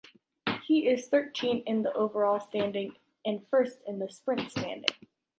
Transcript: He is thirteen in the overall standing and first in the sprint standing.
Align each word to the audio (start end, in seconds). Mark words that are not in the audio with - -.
He 0.63 0.87
is 0.87 1.09
thirteen 1.09 1.59
in 1.67 1.83
the 1.83 1.93
overall 1.93 2.39
standing 2.39 2.95
and 3.23 3.45
first 3.49 3.83
in 3.85 3.99
the 3.99 4.09
sprint 4.09 4.49
standing. 4.49 4.95